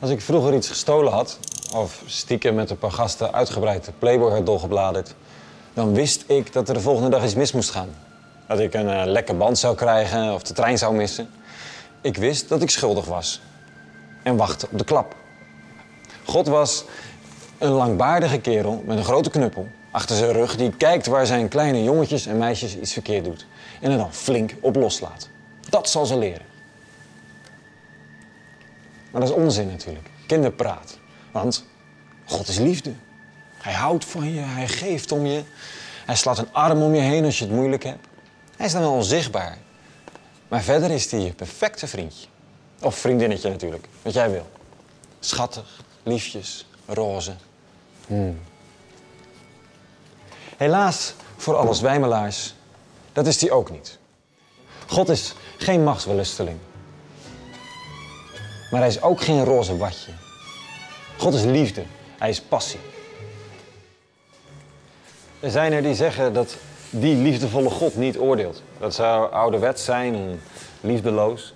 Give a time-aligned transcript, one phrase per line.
[0.00, 1.38] Als ik vroeger iets gestolen had,
[1.74, 5.14] of stiekem met een paar gasten uitgebreid de Playboy had doorgebladerd,
[5.74, 7.88] dan wist ik dat er de volgende dag iets mis moest gaan.
[8.48, 11.30] Dat ik een uh, lekke band zou krijgen of de trein zou missen.
[12.00, 13.40] Ik wist dat ik schuldig was
[14.22, 15.14] en wachtte op de klap.
[16.24, 16.84] God was
[17.58, 21.82] een langbaardige kerel met een grote knuppel achter zijn rug die kijkt waar zijn kleine
[21.82, 23.46] jongetjes en meisjes iets verkeerd doet
[23.80, 25.28] en er dan flink op loslaat.
[25.68, 26.49] Dat zal ze leren.
[29.10, 30.10] Maar dat is onzin natuurlijk.
[30.26, 30.98] Kinderpraat.
[31.30, 31.64] Want
[32.24, 32.94] God is liefde.
[33.54, 35.42] Hij houdt van je, hij geeft om je.
[36.06, 38.06] Hij slaat een arm om je heen als je het moeilijk hebt.
[38.56, 39.58] Hij is dan wel onzichtbaar.
[40.48, 42.26] Maar verder is hij je perfecte vriendje.
[42.80, 44.46] Of vriendinnetje natuurlijk, wat jij wil.
[45.20, 47.34] Schattig, liefjes, roze.
[48.06, 48.40] Hmm.
[50.56, 52.54] Helaas voor alle zwijmelaars,
[53.12, 53.98] dat is hij ook niet.
[54.86, 56.58] God is geen machtsbelusteling.
[58.70, 60.12] Maar hij is ook geen roze watje.
[61.16, 61.82] God is liefde.
[62.18, 62.80] Hij is passie.
[65.40, 66.56] Er zijn er die zeggen dat
[66.90, 68.62] die liefdevolle God niet oordeelt.
[68.78, 70.40] Dat zou ouderwets zijn en
[70.80, 71.54] liefdeloos.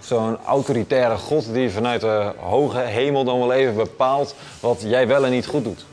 [0.00, 5.24] Zo'n autoritaire God die vanuit de hoge hemel dan wel even bepaalt wat jij wel
[5.24, 5.84] en niet goed doet.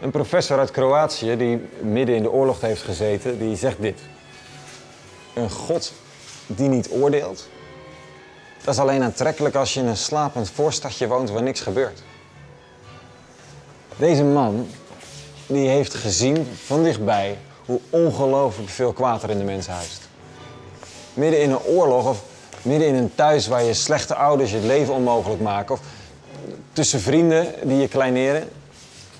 [0.00, 4.00] Een professor uit Kroatië die midden in de oorlog heeft gezeten, die zegt dit.
[5.34, 5.92] Een God
[6.46, 7.48] die niet oordeelt,
[8.64, 12.02] dat is alleen aantrekkelijk als je in een slapend voorstadje woont waar niks gebeurt.
[13.96, 14.68] Deze man
[15.46, 20.08] die heeft gezien van dichtbij hoe ongelooflijk veel kwaad er in de mens huist.
[21.14, 22.22] Midden in een oorlog of
[22.62, 25.80] midden in een thuis waar je slechte ouders je leven onmogelijk maken of
[26.72, 28.48] tussen vrienden die je kleineren,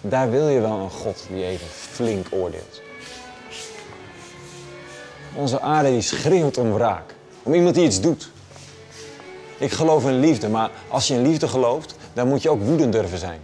[0.00, 2.80] daar wil je wel een God die even flink oordeelt.
[5.34, 8.32] Onze aarde die schreeuwt om wraak, om iemand die iets doet.
[9.64, 12.92] Ik geloof in liefde, maar als je in liefde gelooft, dan moet je ook woedend
[12.92, 13.40] durven zijn.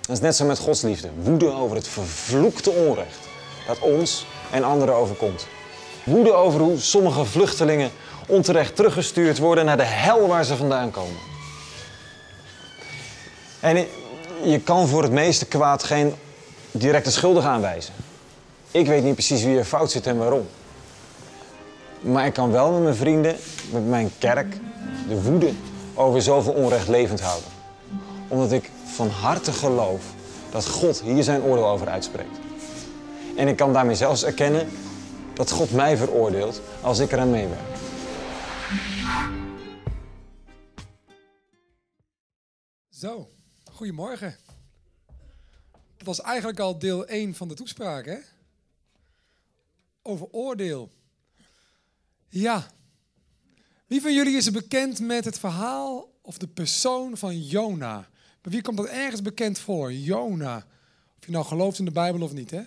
[0.00, 1.10] Dat is net zo met Gods liefde.
[1.22, 3.18] Woede over het vervloekte onrecht
[3.66, 5.46] dat ons en anderen overkomt.
[6.04, 7.90] Woede over hoe sommige vluchtelingen
[8.26, 11.20] onterecht teruggestuurd worden naar de hel waar ze vandaan komen.
[13.60, 13.86] En
[14.44, 16.14] je kan voor het meeste kwaad geen
[16.70, 17.94] directe schuldig aanwijzen.
[18.70, 20.46] Ik weet niet precies wie er fout zit en waarom.
[22.00, 23.36] Maar ik kan wel met mijn vrienden,
[23.70, 24.56] met mijn kerk,
[25.08, 25.52] de woede
[25.94, 27.50] over zoveel onrecht levend houden.
[28.28, 30.14] Omdat ik van harte geloof
[30.50, 32.38] dat God hier zijn oordeel over uitspreekt.
[33.36, 34.68] En ik kan daarmee zelfs erkennen
[35.34, 37.76] dat God mij veroordeelt als ik eraan meewerk.
[42.90, 43.28] Zo,
[43.72, 44.36] goedemorgen.
[45.96, 48.18] Dat was eigenlijk al deel 1 van de toespraak, hè?
[50.02, 50.90] Over oordeel.
[52.28, 52.66] Ja.
[53.92, 58.08] Wie van jullie is bekend met het verhaal of de persoon van Jona?
[58.40, 59.92] Bij wie komt dat ergens bekend voor?
[59.92, 60.56] Jona.
[61.18, 62.60] Of je nou gelooft in de Bijbel of niet, hè?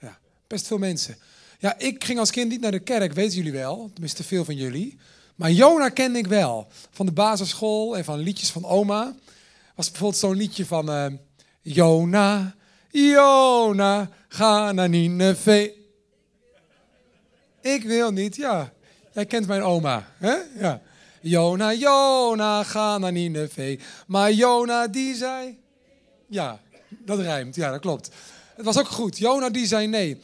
[0.00, 1.16] Ja, best veel mensen.
[1.58, 3.90] Ja, ik ging als kind niet naar de kerk, weten jullie wel.
[3.92, 4.98] Tenminste, veel van jullie.
[5.34, 6.66] Maar Jona kende ik wel.
[6.90, 9.14] Van de basisschool en van liedjes van oma.
[9.74, 10.90] Was bijvoorbeeld zo'n liedje van...
[10.90, 11.06] Uh,
[11.60, 12.54] Jona,
[12.90, 15.70] Jona, ga naar Nineveh.
[17.60, 18.74] Ik wil niet, ja.
[19.16, 20.36] Jij kent mijn oma, hè?
[20.58, 20.80] Ja.
[21.20, 23.80] Jona, Jona, ga naar Nineveh.
[24.06, 25.58] Maar Jona die zei...
[26.28, 27.54] Ja, dat rijmt.
[27.54, 28.10] Ja, dat klopt.
[28.56, 29.18] Het was ook goed.
[29.18, 30.20] Jona die zei nee.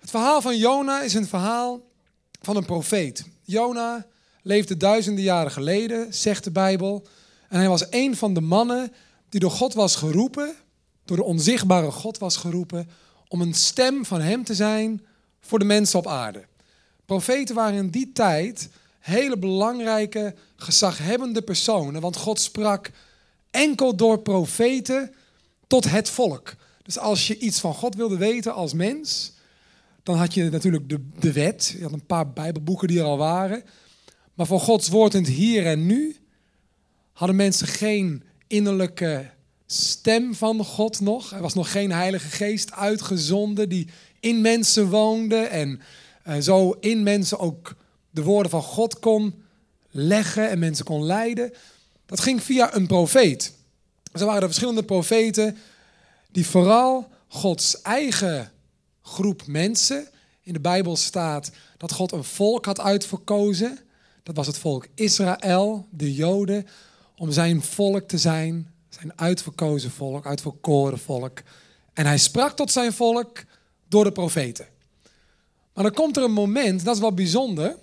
[0.00, 1.80] Het verhaal van Jona is een verhaal
[2.42, 3.24] van een profeet.
[3.42, 4.06] Jona
[4.42, 7.06] leefde duizenden jaren geleden, zegt de Bijbel.
[7.48, 8.92] En hij was een van de mannen
[9.28, 10.54] die door God was geroepen,
[11.04, 12.88] door de onzichtbare God was geroepen,
[13.28, 15.06] om een stem van hem te zijn
[15.40, 16.48] voor de mensen op aarde.
[17.10, 22.90] Profeten waren in die tijd hele belangrijke, gezaghebbende personen, want God sprak
[23.50, 25.14] enkel door profeten
[25.66, 26.54] tot het volk.
[26.82, 29.32] Dus als je iets van God wilde weten als mens,
[30.02, 31.74] dan had je natuurlijk de, de wet.
[31.76, 33.62] Je had een paar Bijbelboeken die er al waren.
[34.34, 36.16] Maar voor Gods woord in het hier en nu
[37.12, 39.30] hadden mensen geen innerlijke
[39.66, 41.32] stem van God nog.
[41.32, 43.88] Er was nog geen Heilige Geest uitgezonden die
[44.20, 45.80] in mensen woonde en
[46.40, 47.76] zo in mensen ook
[48.10, 49.42] de woorden van God kon
[49.90, 51.52] leggen en mensen kon leiden.
[52.06, 53.54] Dat ging via een profeet.
[54.12, 55.56] Er waren er verschillende profeten
[56.30, 58.52] die vooral Gods eigen
[59.02, 60.08] groep mensen.
[60.42, 63.78] In de Bijbel staat dat God een volk had uitverkozen.
[64.22, 66.66] Dat was het volk Israël, de Joden,
[67.16, 68.72] om zijn volk te zijn.
[68.88, 71.42] Zijn uitverkozen volk, uitverkoren volk.
[71.92, 73.44] En hij sprak tot zijn volk
[73.88, 74.66] door de profeten.
[75.74, 77.76] Maar dan komt er een moment, dat is wel bijzonder,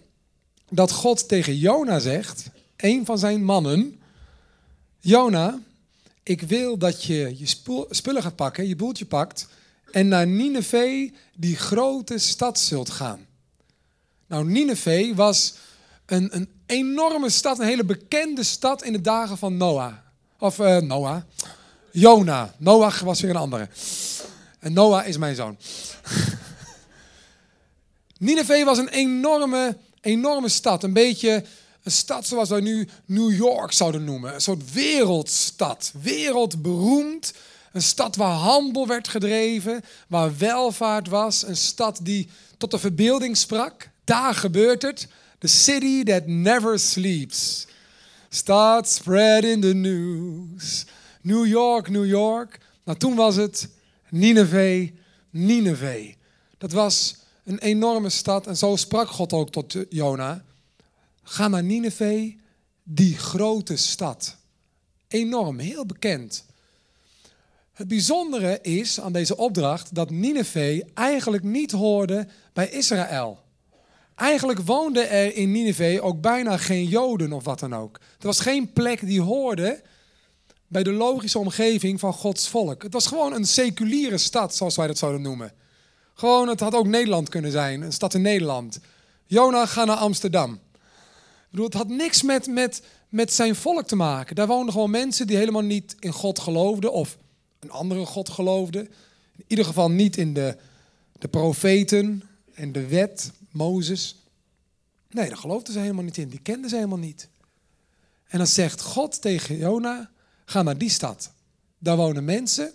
[0.70, 4.02] dat God tegen Jona zegt, een van zijn mannen,
[5.00, 5.60] Jona,
[6.24, 7.46] ik wil dat je je
[7.90, 9.48] spullen gaat pakken, je boeltje pakt
[9.92, 13.26] en naar Nineveh, die grote stad, zult gaan.
[14.28, 15.54] Nou, Nineveh was
[16.06, 19.94] een, een enorme stad, een hele bekende stad in de dagen van Noah.
[20.40, 21.22] Of uh, Noah.
[21.92, 22.54] Jona.
[22.58, 23.70] Noach was weer een andere.
[24.60, 25.58] En Noah is mijn zoon.
[28.20, 30.84] Nineveh was een enorme, enorme stad.
[30.84, 31.44] Een beetje
[31.84, 34.34] een stad zoals wij nu New York zouden noemen.
[34.34, 35.92] Een soort wereldstad.
[36.02, 37.34] Wereldberoemd.
[37.72, 41.48] Een stad waar handel werd gedreven, waar welvaart was.
[41.48, 43.90] Een stad die tot de verbeelding sprak.
[44.04, 45.08] Daar gebeurt het.
[45.40, 47.68] The city that never sleeps.
[48.30, 50.86] Start spreading the news.
[51.22, 52.60] New York, New York.
[52.84, 53.70] Nou, toen was het
[54.10, 54.92] Nineveh,
[55.30, 56.14] Nineveh.
[56.58, 57.16] Dat was
[57.48, 60.44] een enorme stad en zo sprak God ook tot Jona.
[61.24, 62.36] Ga naar Nineveh,
[62.84, 64.38] die grote stad.
[65.08, 66.46] Enorm, heel bekend.
[67.74, 73.40] Het bijzondere is aan deze opdracht dat Nineveh eigenlijk niet hoorde bij Israël.
[74.16, 78.00] Eigenlijk woonden er in Nineveh ook bijna geen Joden of wat dan ook.
[78.20, 79.82] Er was geen plek die hoorde
[80.68, 82.84] bij de logische omgeving van Gods volk.
[82.84, 85.54] Het was gewoon een seculiere stad, zoals wij dat zouden noemen.
[86.20, 88.80] Gewoon, het had ook Nederland kunnen zijn, een stad in Nederland.
[89.26, 90.54] Jona, ga naar Amsterdam.
[90.54, 94.36] Ik bedoel, het had niks met, met, met zijn volk te maken.
[94.36, 97.18] Daar woonden gewoon mensen die helemaal niet in God geloofden of
[97.60, 98.82] een andere God geloofden.
[99.36, 100.58] In ieder geval niet in de,
[101.20, 102.24] de profeten
[102.54, 104.16] en de wet, Mozes.
[105.10, 106.30] Nee, daar geloofden ze helemaal niet in.
[106.30, 107.30] Die kenden ze helemaal niet.
[108.28, 110.12] En dan zegt God tegen Jona,
[110.46, 111.32] ga naar die stad.
[111.80, 112.72] Daar wonen mensen.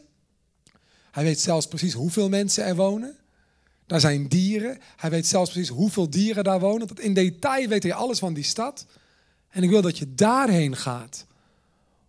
[1.11, 3.17] Hij weet zelfs precies hoeveel mensen er wonen.
[3.93, 4.79] Daar zijn dieren.
[4.97, 6.89] Hij weet zelfs precies hoeveel dieren daar wonen.
[7.01, 8.87] In detail weet hij alles van die stad.
[9.49, 11.27] En ik wil dat je daarheen gaat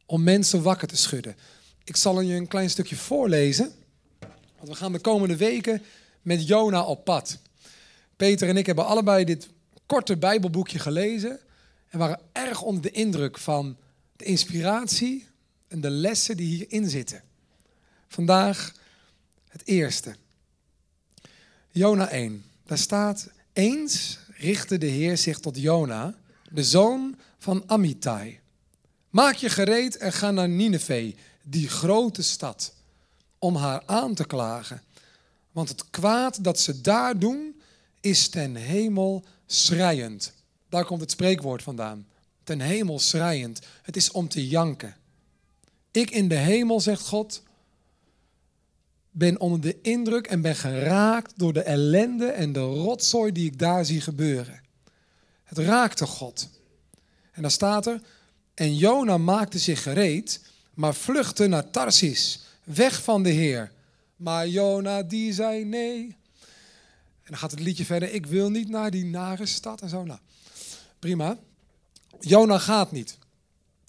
[0.05, 1.35] om mensen wakker te schudden.
[1.83, 3.71] Ik zal je een klein stukje voorlezen.
[4.57, 5.81] Want we gaan de komende weken
[6.21, 7.37] met Jona op pad.
[8.15, 9.49] Peter en ik hebben allebei dit
[9.85, 11.39] korte Bijbelboekje gelezen.
[11.89, 13.77] En waren erg onder de indruk van
[14.15, 15.27] de inspiratie
[15.67, 17.23] en de lessen die hierin zitten.
[18.07, 18.73] Vandaag
[19.47, 20.15] het eerste.
[21.75, 22.45] Jona 1.
[22.65, 26.15] Daar staat: Eens richtte de Heer zich tot Jona,
[26.51, 28.39] de zoon van Amittai.
[29.09, 32.73] Maak je gereed en ga naar Nineveh, die grote stad,
[33.37, 34.81] om haar aan te klagen.
[35.51, 37.61] Want het kwaad dat ze daar doen,
[38.01, 40.33] is ten hemel schrijend.
[40.69, 42.07] Daar komt het spreekwoord vandaan.
[42.43, 43.59] Ten hemel schrijend.
[43.81, 44.95] Het is om te janken.
[45.91, 47.43] Ik in de hemel, zegt God,
[49.15, 53.59] ben onder de indruk en ben geraakt door de ellende en de rotzooi die ik
[53.59, 54.61] daar zie gebeuren.
[55.43, 56.49] Het raakte God.
[57.31, 58.01] En dan staat er,
[58.53, 60.41] en Jona maakte zich gereed,
[60.73, 63.71] maar vluchtte naar Tarsis, weg van de Heer.
[64.15, 66.15] Maar Jona die zei nee.
[67.23, 70.03] En dan gaat het liedje verder, ik wil niet naar die nare stad en zo.
[70.03, 70.19] Nou,
[70.99, 71.37] prima.
[72.19, 73.17] Jona gaat niet.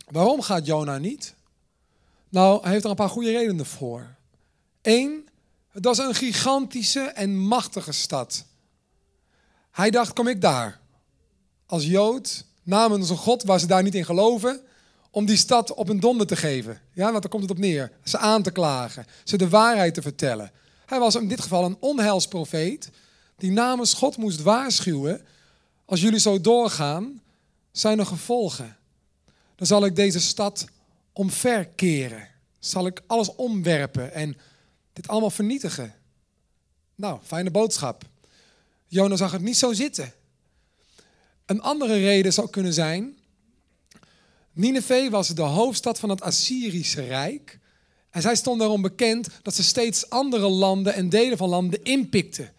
[0.07, 1.35] Waarom gaat Jona niet?
[2.29, 4.17] Nou, hij heeft er een paar goede redenen voor.
[4.85, 5.29] Eén,
[5.71, 8.45] het was een gigantische en machtige stad.
[9.71, 10.81] Hij dacht, kom ik daar
[11.67, 14.61] als Jood namens een God waar ze daar niet in geloven,
[15.11, 16.81] om die stad op een donder te geven.
[16.93, 17.93] Ja, want daar komt het op neer.
[18.05, 20.53] Ze aan te klagen, ze de waarheid te vertellen.
[20.87, 22.91] Hij was in dit geval een onheilsprofeet
[23.37, 25.27] die namens God moest waarschuwen,
[25.85, 27.23] als jullie zo doorgaan,
[27.73, 28.77] zijn er gevolgen.
[29.57, 30.65] Dan zal ik deze stad
[31.13, 32.29] omverkeren.
[32.59, 34.37] Zal ik alles omwerpen en
[34.95, 35.95] dit allemaal vernietigen.
[36.95, 38.05] Nou, fijne boodschap.
[38.87, 40.13] Jona zag het niet zo zitten.
[41.47, 43.19] Een andere reden zou kunnen zijn.
[44.53, 47.59] Nineveh was de hoofdstad van het Assyrische Rijk.
[48.11, 52.53] En zij stond daarom bekend dat ze steeds andere landen en delen van landen inpikten.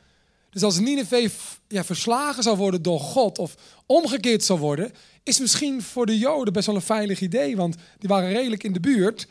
[0.50, 1.32] Dus als Nineveh
[1.68, 6.54] ja, verslagen zou worden door God of omgekeerd zou worden, is misschien voor de Joden
[6.54, 9.28] best wel een veilig idee, want die waren redelijk in de buurt.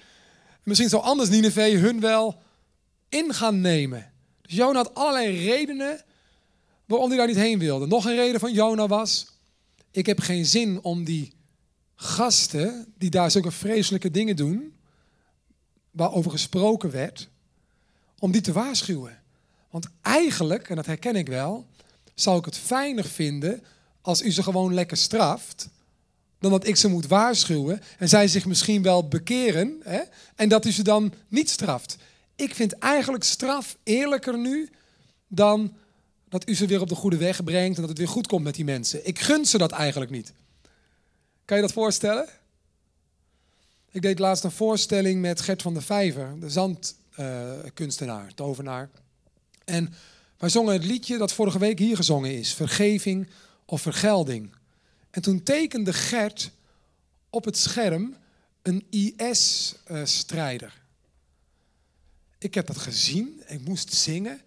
[0.63, 2.43] Misschien zou anders Nineveh hun wel
[3.15, 4.13] in gaan nemen.
[4.43, 6.05] Dus Jona had allerlei redenen
[6.87, 7.87] waarom hij daar niet heen wilde.
[7.87, 9.27] Nog een reden van Jona was,
[9.91, 11.33] ik heb geen zin om die
[11.95, 14.75] gasten die daar zulke vreselijke dingen doen,
[15.91, 17.29] waarover gesproken werd,
[18.19, 19.23] om die te waarschuwen.
[19.71, 21.67] Want eigenlijk, en dat herken ik wel,
[22.15, 23.63] zou ik het fijner vinden
[24.01, 25.69] als u ze gewoon lekker straft,
[26.39, 30.01] dan dat ik ze moet waarschuwen en zij zich misschien wel bekeren hè,
[30.35, 31.97] en dat u ze dan niet straft.
[32.37, 34.71] Ik vind eigenlijk straf eerlijker nu
[35.29, 35.77] dan
[36.29, 38.45] dat u ze weer op de goede weg brengt en dat het weer goed komt
[38.45, 39.07] met die mensen.
[39.07, 40.33] Ik gun ze dat eigenlijk niet.
[41.45, 42.29] Kan je dat voorstellen?
[43.91, 48.91] Ik deed laatst een voorstelling met Gert van der Vijver, de zandkunstenaar, tovenaar.
[49.65, 49.95] En
[50.39, 53.29] wij zongen het liedje dat vorige week hier gezongen is, Vergeving
[53.65, 54.55] of Vergelding.
[55.11, 56.51] En toen tekende Gert
[57.31, 58.17] op het scherm
[58.63, 60.83] een IS-strijder.
[62.45, 64.41] Ik heb dat gezien, ik moest zingen.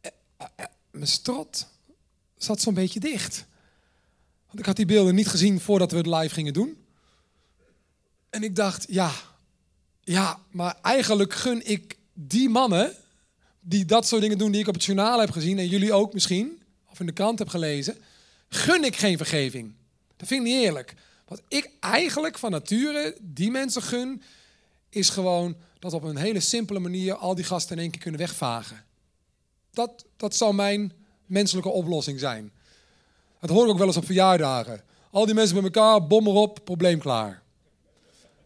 [0.00, 1.66] Eh, eh, eh, mijn strot
[2.36, 3.44] zat zo'n beetje dicht.
[4.46, 6.84] Want ik had die beelden niet gezien voordat we het live gingen doen.
[8.30, 9.12] En ik dacht, ja,
[10.00, 12.94] ja, maar eigenlijk gun ik die mannen
[13.60, 16.12] die dat soort dingen doen die ik op het journaal heb gezien en jullie ook
[16.12, 17.96] misschien, of in de krant heb gelezen,
[18.48, 19.74] gun ik geen vergeving.
[20.16, 20.94] Dat vind ik niet eerlijk.
[21.26, 24.22] Wat ik eigenlijk van nature die mensen gun,
[24.96, 28.20] is gewoon dat op een hele simpele manier al die gasten in één keer kunnen
[28.20, 28.84] wegvagen.
[29.72, 30.92] Dat, dat zou mijn
[31.26, 32.52] menselijke oplossing zijn.
[33.40, 34.82] Dat hoor ik ook wel eens op verjaardagen.
[35.10, 37.42] Al die mensen bij elkaar, bom erop, probleem klaar.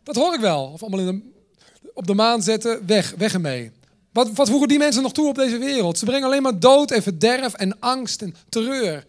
[0.02, 0.66] Dat hoor ik wel.
[0.66, 1.34] Of allemaal in
[1.94, 3.72] op de maan zetten, weg, weg ermee.
[4.12, 5.98] Wat, wat voegen die mensen nog toe op deze wereld?
[5.98, 9.06] Ze brengen alleen maar dood en verderf en angst en terreur.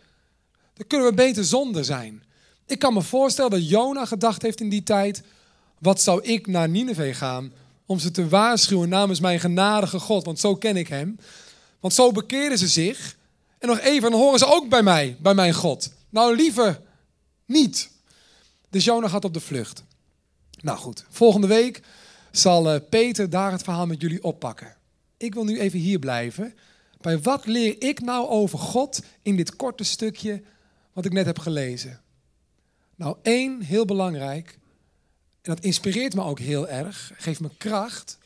[0.74, 2.24] Dan kunnen we beter zonder zijn.
[2.65, 5.24] Ik kan me voorstellen dat Jona gedacht heeft in die tijd:
[5.81, 7.53] wat zou ik naar Nineveh gaan
[7.85, 10.25] om ze te waarschuwen namens mijn genadige God?
[10.25, 11.19] Want zo ken ik hem.
[11.79, 13.17] Want zo bekeerden ze zich.
[13.57, 15.91] En nog even, dan horen ze ook bij mij, bij mijn God.
[16.09, 16.81] Nou, liever
[17.45, 17.89] niet.
[18.69, 19.83] Dus Jona gaat op de vlucht.
[20.61, 21.81] Nou goed, volgende week
[22.31, 24.75] zal eh, Peter daar het verhaal met jullie oppakken.
[25.17, 26.53] Ik wil nu even hier blijven.
[27.01, 30.41] Bij wat leer ik nou over God in dit korte stukje
[30.93, 32.01] wat ik net heb gelezen?
[32.95, 34.57] Nou, één, heel belangrijk,
[35.41, 38.17] en dat inspireert me ook heel erg, geeft me kracht.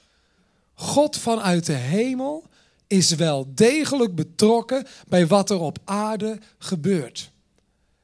[0.74, 2.44] God vanuit de hemel
[2.88, 7.32] is wel degelijk betrokken bij wat er op aarde gebeurt.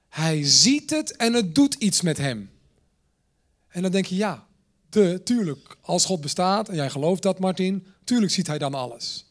[0.09, 2.49] Hij ziet het en het doet iets met hem.
[3.67, 4.47] En dan denk je, ja,
[4.89, 9.25] de, tuurlijk, als God bestaat, en jij gelooft dat, Martin, tuurlijk ziet hij dan alles.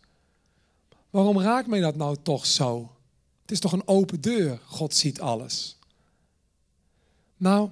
[1.10, 2.96] Waarom raakt mij dat nou toch zo?
[3.42, 5.78] Het is toch een open deur, God ziet alles.
[7.36, 7.70] Nou,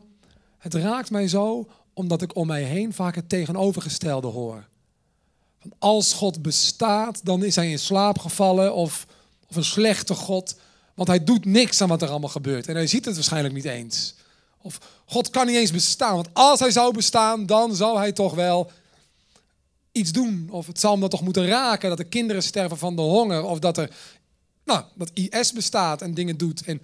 [0.58, 4.64] het raakt mij zo omdat ik om mij heen vaak het tegenovergestelde hoor.
[5.78, 9.06] Als God bestaat, dan is hij in slaap gevallen of,
[9.48, 10.56] of een slechte God.
[10.94, 12.68] Want hij doet niks aan wat er allemaal gebeurt.
[12.68, 14.14] En hij ziet het waarschijnlijk niet eens.
[14.62, 16.14] Of God kan niet eens bestaan.
[16.14, 18.70] Want als hij zou bestaan, dan zou hij toch wel
[19.92, 20.48] iets doen.
[20.50, 23.44] Of het zal hem dan toch moeten raken dat de kinderen sterven van de honger.
[23.44, 23.90] Of dat er,
[24.64, 26.62] nou, dat IS bestaat en dingen doet.
[26.64, 26.82] En,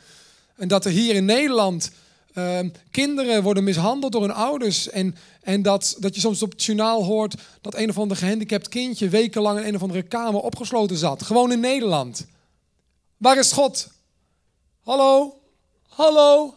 [0.56, 1.90] en dat er hier in Nederland
[2.34, 4.88] Ehm, kinderen worden mishandeld door hun ouders.
[4.88, 8.68] En, en dat, dat je soms op het journaal hoort dat een of ander gehandicapt
[8.68, 11.22] kindje wekenlang in een of andere kamer opgesloten zat.
[11.22, 12.26] Gewoon in Nederland.
[13.16, 13.90] Waar is God?
[14.80, 15.40] Hallo?
[15.88, 16.54] Hallo?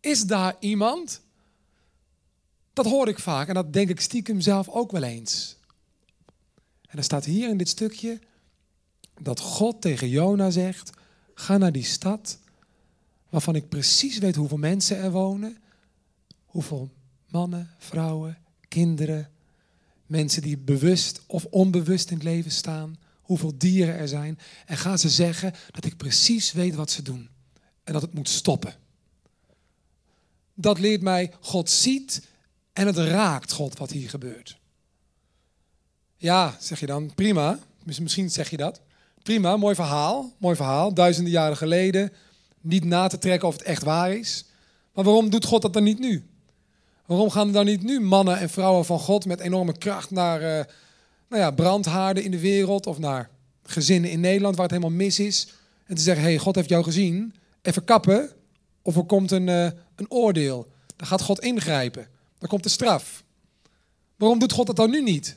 [0.00, 1.20] Is daar iemand?
[2.72, 5.56] Dat hoor ik vaak en dat denk ik stiekem zelf ook wel eens.
[6.88, 8.20] En er staat hier in dit stukje
[9.20, 10.90] dat God tegen Jona zegt:
[11.34, 12.38] ga naar die stad
[13.34, 15.58] waarvan ik precies weet hoeveel mensen er wonen,
[16.44, 16.90] hoeveel
[17.28, 18.38] mannen, vrouwen,
[18.68, 19.30] kinderen,
[20.06, 24.38] mensen die bewust of onbewust in het leven staan, hoeveel dieren er zijn.
[24.66, 27.28] En ga ze zeggen dat ik precies weet wat ze doen
[27.84, 28.74] en dat het moet stoppen.
[30.54, 32.26] Dat leert mij, God ziet
[32.72, 34.58] en het raakt God wat hier gebeurt.
[36.16, 37.58] Ja, zeg je dan, prima.
[37.82, 38.80] Misschien zeg je dat.
[39.22, 40.32] Prima, mooi verhaal.
[40.38, 40.94] Mooi verhaal.
[40.94, 42.12] Duizenden jaren geleden
[42.64, 44.44] niet na te trekken of het echt waar is.
[44.92, 46.28] Maar waarom doet God dat dan niet nu?
[47.06, 50.40] Waarom gaan er dan niet nu mannen en vrouwen van God met enorme kracht naar
[50.40, 50.64] uh,
[51.28, 53.30] nou ja, brandhaarden in de wereld of naar
[53.62, 55.48] gezinnen in Nederland waar het helemaal mis is?
[55.86, 58.30] En te zeggen, hey, God heeft jou gezien, even kappen
[58.82, 60.72] of er komt een, uh, een oordeel.
[60.96, 62.08] Dan gaat God ingrijpen.
[62.38, 63.24] Dan komt de straf.
[64.16, 65.36] Waarom doet God dat dan nu niet?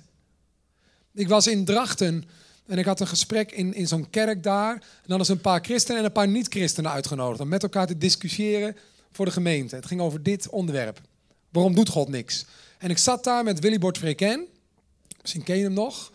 [1.14, 2.24] Ik was in Drachten
[2.68, 4.74] en ik had een gesprek in, in zo'n kerk daar.
[4.74, 7.42] En dan is een paar christenen en een paar niet-christenen uitgenodigd.
[7.42, 8.76] Om met elkaar te discussiëren
[9.12, 9.76] voor de gemeente.
[9.76, 11.02] Het ging over dit onderwerp.
[11.50, 12.46] Waarom doet God niks?
[12.78, 14.46] En ik zat daar met Willy Bord Freken.
[15.22, 16.12] Misschien ken je hem nog.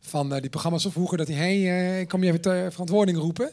[0.00, 1.18] Van uh, die programma's van vroeger.
[1.18, 3.50] Dat hij, hey, uh, ik kan je even ter verantwoording roepen.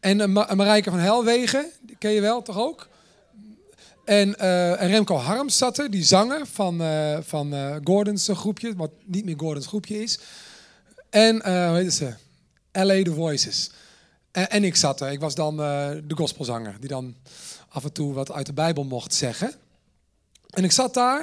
[0.00, 1.70] En uh, Marijke van Helwegen.
[1.80, 2.88] Die ken je wel, toch ook?
[4.04, 4.38] En,
[4.78, 5.90] en Remco Harms zat er.
[5.90, 6.82] Die zanger van,
[7.24, 7.54] van
[7.84, 8.76] Gordons groepje.
[8.76, 10.18] Wat niet meer Gordons groepje is.
[11.10, 12.14] En, uh, hoe heet ze?
[12.72, 13.70] LA The Voices.
[14.30, 15.12] En, ik zat er.
[15.12, 16.76] Ik was dan uh, de gospelzanger.
[16.80, 17.16] Die dan
[17.68, 19.54] af en toe wat uit de Bijbel mocht zeggen.
[20.50, 21.20] En ik zat daar.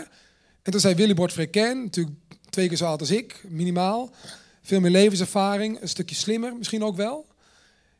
[0.62, 2.18] En toen zei Willy Bord Freken, natuurlijk
[2.50, 4.12] twee keer zo oud als ik, minimaal.
[4.62, 7.25] Veel meer levenservaring, een stukje slimmer misschien ook wel.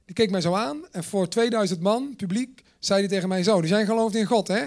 [0.06, 0.82] Die keek mij zo aan.
[0.92, 3.60] En voor 2000 man, publiek, zei hij tegen mij zo.
[3.60, 4.66] Die zijn geloofd in God, hè?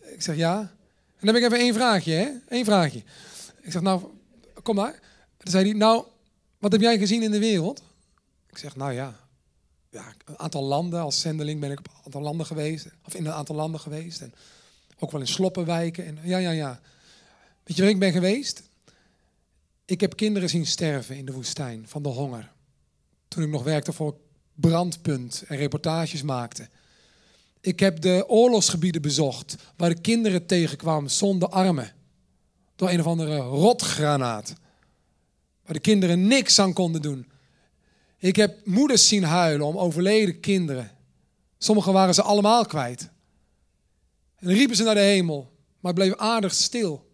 [0.00, 0.58] Ik zeg ja.
[0.58, 2.30] En dan heb ik even één vraagje, hè?
[2.48, 3.02] Eén vraagje.
[3.60, 4.02] Ik zeg, nou,
[4.62, 5.00] kom maar.
[5.36, 6.04] Toen zei hij, nou,
[6.60, 7.82] wat heb jij gezien in de wereld?
[8.46, 9.16] Ik zeg, nou ja,
[9.90, 11.00] ja, een aantal landen.
[11.00, 12.86] Als zendeling ben ik op een aantal landen geweest.
[13.04, 14.20] Of in een aantal landen geweest.
[14.20, 14.34] En
[14.98, 16.06] ook wel in sloppenwijken.
[16.06, 16.80] En, ja, ja, ja.
[17.64, 18.62] Weet je waar ik ben geweest?
[19.84, 22.52] Ik heb kinderen zien sterven in de woestijn van de honger.
[23.28, 24.16] Toen ik nog werkte voor
[24.54, 26.68] Brandpunt en reportages maakte.
[27.60, 31.92] Ik heb de oorlogsgebieden bezocht waar de kinderen tegenkwamen zonder armen.
[32.76, 34.52] Door een of andere rotgranaat.
[35.70, 37.26] Waar de kinderen niks aan konden doen.
[38.18, 40.90] Ik heb moeders zien huilen om overleden kinderen.
[41.58, 43.00] Sommigen waren ze allemaal kwijt.
[44.36, 47.10] En dan riepen ze naar de hemel, maar bleef aardig stil.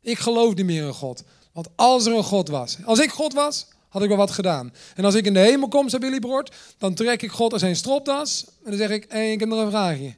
[0.00, 1.24] Ik geloof niet meer in God.
[1.52, 4.72] Want als er een God was, als ik God was, had ik wel wat gedaan.
[4.94, 7.60] En als ik in de hemel kom, zei Billy Broert, dan trek ik God uit
[7.60, 10.14] zijn stropdas en dan zeg ik, hey, ik heb nog een vraagje.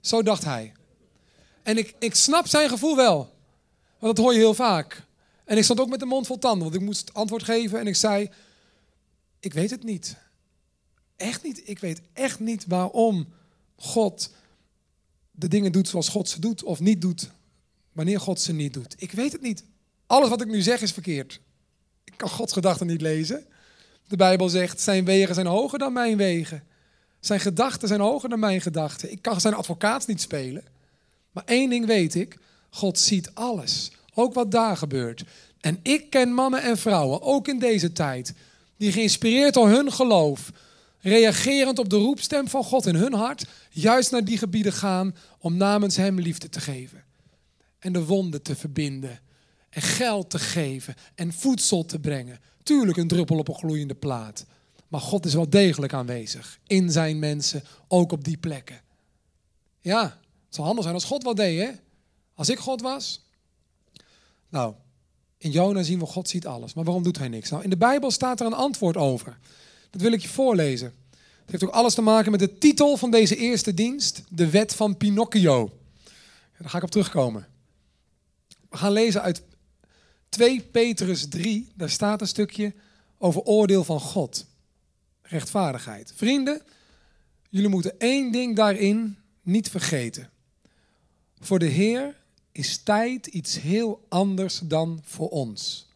[0.00, 0.72] Zo dacht hij.
[1.62, 3.16] En ik, ik snap zijn gevoel wel,
[3.98, 5.06] want dat hoor je heel vaak.
[5.48, 7.86] En ik stond ook met de mond vol tanden, want ik moest antwoord geven en
[7.86, 8.30] ik zei,
[9.40, 10.16] ik weet het niet.
[11.16, 11.68] Echt niet.
[11.68, 13.28] Ik weet echt niet waarom
[13.76, 14.30] God
[15.30, 17.30] de dingen doet zoals God ze doet of niet doet
[17.92, 18.94] wanneer God ze niet doet.
[18.98, 19.64] Ik weet het niet.
[20.06, 21.40] Alles wat ik nu zeg is verkeerd.
[22.04, 23.46] Ik kan Gods gedachten niet lezen.
[24.06, 26.62] De Bijbel zegt, zijn wegen zijn hoger dan mijn wegen.
[27.20, 29.12] Zijn gedachten zijn hoger dan mijn gedachten.
[29.12, 30.64] Ik kan zijn advocaat niet spelen.
[31.32, 32.38] Maar één ding weet ik,
[32.70, 33.90] God ziet alles.
[34.18, 35.24] Ook wat daar gebeurt.
[35.60, 38.34] En ik ken mannen en vrouwen, ook in deze tijd,
[38.76, 40.50] die geïnspireerd door hun geloof,
[41.00, 45.56] reagerend op de roepstem van God in hun hart, juist naar die gebieden gaan om
[45.56, 47.04] namens Hem liefde te geven.
[47.78, 49.20] En de wonden te verbinden.
[49.70, 50.94] En geld te geven.
[51.14, 52.40] En voedsel te brengen.
[52.62, 54.46] Tuurlijk een druppel op een gloeiende plaat.
[54.88, 56.58] Maar God is wel degelijk aanwezig.
[56.66, 58.80] In zijn mensen, ook op die plekken.
[59.80, 61.70] Ja, het zou handig zijn als God wat deed, hè?
[62.34, 63.26] Als ik God was.
[64.48, 64.74] Nou,
[65.38, 66.74] in Jona zien we God ziet alles.
[66.74, 67.50] Maar waarom doet hij niks?
[67.50, 69.38] Nou, in de Bijbel staat er een antwoord over.
[69.90, 70.94] Dat wil ik je voorlezen.
[71.40, 74.22] Het heeft ook alles te maken met de titel van deze eerste dienst.
[74.28, 75.70] De wet van Pinocchio.
[76.58, 77.46] Daar ga ik op terugkomen.
[78.70, 79.42] We gaan lezen uit
[80.28, 81.68] 2 Petrus 3.
[81.74, 82.74] Daar staat een stukje
[83.18, 84.46] over oordeel van God.
[85.22, 86.12] Rechtvaardigheid.
[86.14, 86.62] Vrienden,
[87.48, 90.30] jullie moeten één ding daarin niet vergeten.
[91.40, 92.17] Voor de Heer
[92.58, 95.86] is tijd iets heel anders dan voor ons.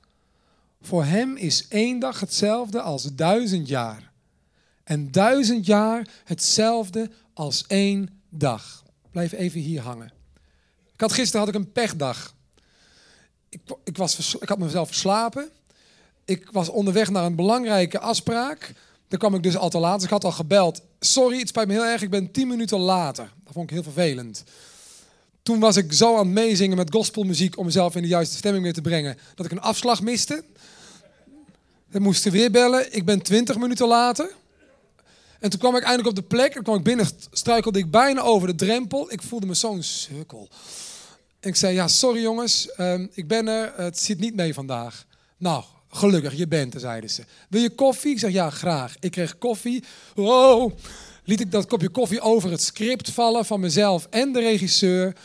[0.83, 4.13] Voor Hem is één dag hetzelfde als duizend jaar.
[4.85, 8.85] En duizend jaar hetzelfde als één dag.
[9.11, 10.13] Blijf even hier hangen.
[10.93, 12.35] Ik had gisteren had ik een pechdag
[13.53, 15.51] ik, ik, was, ik had mezelf verslapen.
[16.25, 18.73] Ik was onderweg naar een belangrijke afspraak.
[19.09, 19.95] Daar kwam ik dus al te laat.
[19.95, 20.83] Dus ik had al gebeld.
[21.01, 22.03] Sorry, het spijt me heel erg.
[22.03, 23.33] Ik ben tien minuten later.
[23.45, 24.45] Dat vond ik heel vervelend.
[25.43, 28.65] Toen was ik zo aan het meezingen met gospelmuziek om mezelf in de juiste stemming
[28.65, 30.45] weer te brengen, dat ik een afslag miste.
[31.89, 32.95] We moesten weer bellen.
[32.95, 34.35] Ik ben twintig minuten later.
[35.41, 36.55] En toen kwam ik eindelijk op de plek.
[36.55, 39.13] En kwam ik binnen, struikelde ik bijna over de drempel.
[39.13, 40.49] Ik voelde me zo'n sukkel.
[41.41, 45.05] Ik zei, ja, sorry jongens, ehm, ik ben er, het zit niet mee vandaag.
[45.37, 47.25] Nou, gelukkig, je bent zeiden ze.
[47.49, 48.13] Wil je koffie?
[48.13, 48.97] Ik zeg, ja, graag.
[49.01, 49.85] Ik kreeg koffie.
[50.15, 50.73] Wow,
[51.25, 55.17] liet ik dat kopje koffie over het script vallen van mezelf en de regisseur.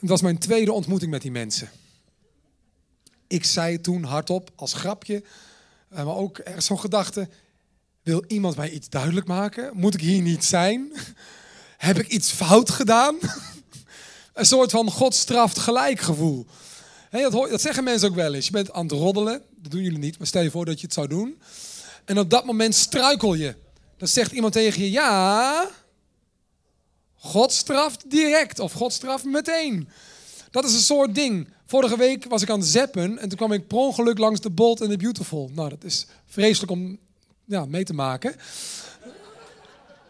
[0.00, 1.70] Het was mijn tweede ontmoeting met die mensen.
[3.26, 5.22] Ik zei toen hardop, als grapje,
[5.88, 7.28] eh, maar ook zo'n gedachte...
[8.06, 9.70] Wil iemand mij iets duidelijk maken?
[9.74, 10.92] Moet ik hier niet zijn?
[11.76, 13.18] Heb ik iets fout gedaan?
[14.34, 16.46] een soort van God straft gelijk gevoel.
[17.10, 18.46] dat, dat, zeggen mensen ook wel eens.
[18.46, 20.86] Je bent aan het roddelen, dat doen jullie niet, maar stel je voor dat je
[20.86, 21.40] het zou doen.
[22.04, 23.54] En op dat moment struikel je.
[23.96, 25.68] Dan zegt iemand tegen je, ja,
[27.14, 29.88] God straft direct of God straft meteen.
[30.50, 31.48] Dat is een soort ding.
[31.66, 34.50] Vorige week was ik aan het zeppen en toen kwam ik per ongeluk langs de
[34.50, 35.50] Bold and the Beautiful.
[35.54, 36.98] Nou, dat is vreselijk om
[37.44, 38.34] ja, mee te maken.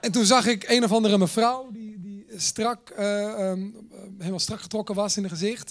[0.00, 4.60] En toen zag ik een of andere mevrouw die, die strak, uh, um, helemaal strak
[4.60, 5.70] getrokken was in het gezicht.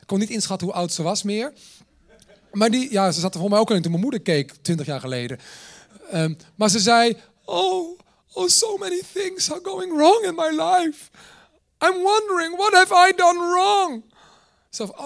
[0.00, 1.52] Ik kon niet inschatten hoe oud ze was meer.
[2.52, 4.52] Maar die, ja, ze zat er voor mij ook al in toen mijn moeder keek,
[4.62, 5.38] 20 jaar geleden.
[6.14, 7.98] Um, maar ze zei, oh,
[8.32, 11.10] oh, so many things are going wrong in my life.
[11.78, 14.04] I'm wondering, what have I done wrong?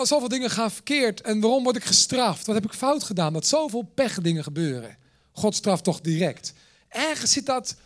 [0.03, 1.21] Zoveel dingen gaan verkeerd.
[1.21, 2.47] En waarom word ik gestraft?
[2.47, 3.33] Wat heb ik fout gedaan?
[3.33, 4.97] Dat zoveel pechdingen gebeuren.
[5.33, 6.53] God straft toch direct.
[6.89, 7.77] Ergens zit dat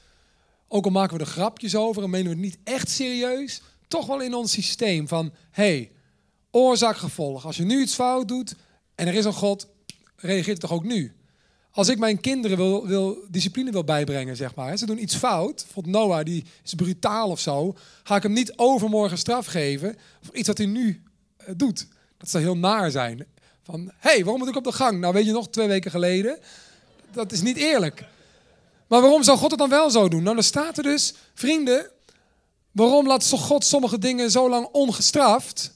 [0.68, 4.06] ook al maken we er grapjes over en menen we het niet echt serieus, toch
[4.06, 5.92] wel in ons systeem van, hey,
[6.50, 7.46] oorzaak-gevolg.
[7.46, 8.54] Als je nu iets fout doet
[8.94, 9.66] en er is een God,
[10.16, 11.14] reageert het toch ook nu?
[11.74, 14.76] Als ik mijn kinderen wil, wil, discipline wil bijbrengen, zeg maar.
[14.76, 15.62] Ze doen iets fout.
[15.64, 17.74] Bijvoorbeeld Noah, die is brutaal of zo.
[18.02, 21.02] Ga ik hem niet overmorgen straf geven voor iets wat hij nu
[21.36, 21.86] eh, doet.
[22.18, 23.26] Dat zou heel naar zijn.
[23.62, 25.00] Van, hé, hey, waarom moet ik op de gang?
[25.00, 26.38] Nou, weet je nog, twee weken geleden.
[27.12, 28.04] Dat is niet eerlijk.
[28.86, 30.22] Maar waarom zou God het dan wel zo doen?
[30.22, 31.90] Nou, dan staat er dus, vrienden,
[32.70, 35.74] waarom laat God sommige dingen zo lang ongestraft?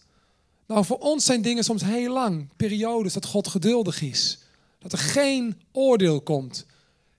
[0.66, 4.38] Nou, voor ons zijn dingen soms heel lang, periodes dat God geduldig is.
[4.78, 6.66] Dat er geen oordeel komt.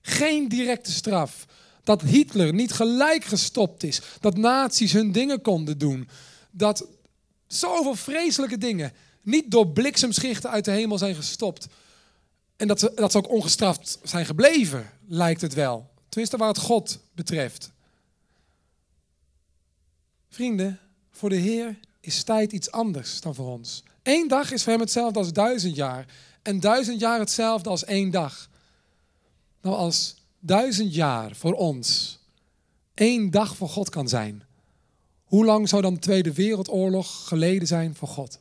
[0.02, 1.46] Geen directe straf.
[1.84, 4.00] Dat Hitler niet gelijk gestopt is.
[4.20, 6.08] Dat nazi's hun dingen konden doen.
[6.50, 6.86] Dat
[7.46, 8.92] zoveel vreselijke dingen
[9.22, 11.66] niet door bliksemschichten uit de hemel zijn gestopt.
[12.56, 15.90] En dat ze, dat ze ook ongestraft zijn gebleven, lijkt het wel.
[16.08, 17.70] Tenminste, waar het God betreft.
[20.28, 20.78] Vrienden,
[21.10, 23.82] voor de Heer is tijd iets anders dan voor ons.
[24.02, 26.06] Eén dag is voor hem hetzelfde als duizend jaar.
[26.42, 28.50] En duizend jaar hetzelfde als één dag.
[29.60, 32.18] Nou, als duizend jaar voor ons
[32.94, 34.42] één dag voor God kan zijn,
[35.24, 38.38] hoe lang zou dan de Tweede Wereldoorlog geleden zijn voor God?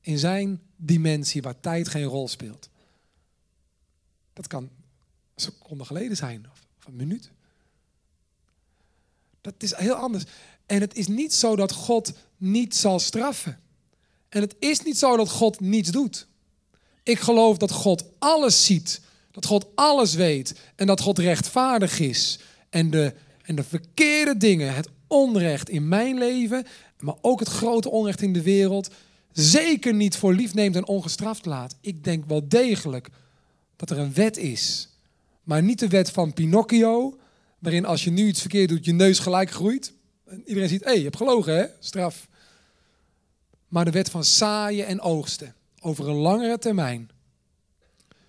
[0.00, 2.68] In zijn dimensie waar tijd geen rol speelt.
[4.32, 4.70] Dat kan een
[5.34, 7.30] seconde geleden zijn, of een minuut.
[9.40, 10.24] Dat is heel anders.
[10.66, 13.60] En het is niet zo dat God niet zal straffen.
[14.28, 16.26] En het is niet zo dat God niets doet.
[17.02, 22.38] Ik geloof dat God alles ziet, dat God alles weet en dat God rechtvaardig is.
[22.70, 26.66] En de, en de verkeerde dingen, het onrecht in mijn leven,
[27.00, 28.90] maar ook het grote onrecht in de wereld,
[29.32, 31.74] zeker niet voor lief neemt en ongestraft laat.
[31.80, 33.08] Ik denk wel degelijk
[33.76, 34.88] dat er een wet is,
[35.42, 37.18] maar niet de wet van Pinocchio,
[37.58, 39.92] waarin als je nu iets verkeerd doet, je neus gelijk groeit.
[40.26, 41.64] En iedereen ziet, hé, hey, je hebt gelogen, hè?
[41.78, 42.28] Straf.
[43.68, 47.10] Maar de wet van zaaien en oogsten over een langere termijn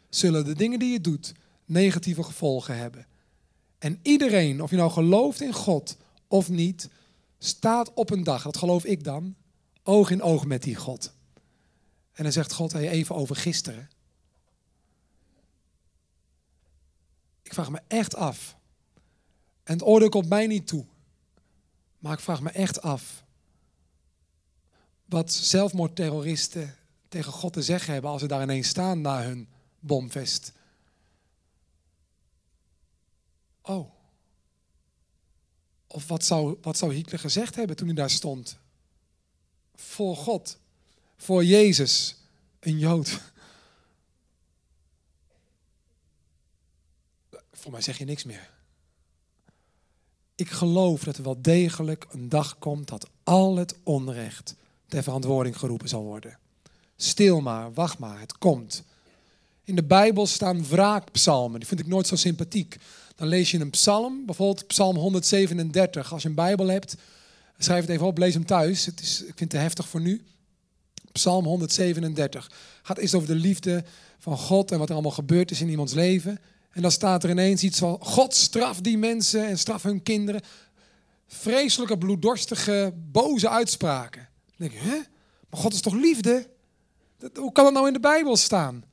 [0.10, 1.34] zullen de dingen die je doet
[1.66, 3.08] negatieve gevolgen hebben.
[3.78, 6.90] En iedereen, of je nou gelooft in God of niet,
[7.38, 9.36] staat op een dag, dat geloof ik dan,
[9.84, 11.14] oog in oog met die God.
[12.12, 13.90] En dan zegt God hey, even over gisteren.
[17.42, 18.58] Ik vraag me echt af.
[19.64, 20.86] En het oordeel komt mij niet toe.
[22.00, 23.24] Maar ik vraag me echt af.
[25.06, 26.76] Wat zelfmoordterroristen
[27.14, 29.48] tegen God te zeggen hebben als ze daar ineens staan na hun
[29.80, 30.52] bomvest.
[33.62, 33.92] Oh.
[35.88, 38.58] Of wat zou, wat zou Hitler gezegd hebben toen hij daar stond?
[39.76, 40.58] Voor God.
[41.18, 42.16] Voor Jezus.
[42.60, 43.20] Een Jood.
[47.52, 48.50] Voor mij zeg je niks meer.
[50.36, 54.56] Ik geloof dat er wel degelijk een dag komt dat al het onrecht
[54.88, 56.42] ter verantwoording geroepen zal worden.
[57.04, 58.84] Stil maar, wacht maar, het komt.
[59.64, 61.60] In de Bijbel staan wraakpsalmen.
[61.60, 62.78] Die vind ik nooit zo sympathiek.
[63.16, 66.14] Dan lees je een psalm, bijvoorbeeld psalm 137.
[66.14, 66.96] Als je een Bijbel hebt,
[67.58, 68.86] schrijf het even op, lees hem thuis.
[68.86, 70.26] Het is, ik vind het te heftig voor nu.
[71.12, 72.52] Psalm 137.
[72.82, 73.84] Gaat eerst over de liefde
[74.20, 76.40] van God en wat er allemaal gebeurd is in iemands leven.
[76.72, 80.42] En dan staat er ineens iets van, God straf die mensen en straf hun kinderen.
[81.28, 84.30] Vreselijke, bloeddorstige, boze uitspraken.
[84.56, 84.98] Denk je, hè?
[85.50, 86.52] Maar God is toch liefde?
[87.34, 88.84] Hoe kan dat nou in de Bijbel staan?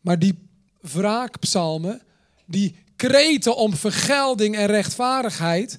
[0.00, 0.48] Maar die
[0.80, 2.02] wraakpsalmen,
[2.44, 5.78] die kreten om vergelding en rechtvaardigheid,